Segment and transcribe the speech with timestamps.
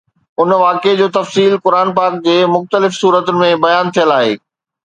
[0.43, 4.35] ان واقعي جو تفصيل قرآن پاڪ جي مختلف سورتن ۾ بيان ٿيل آهي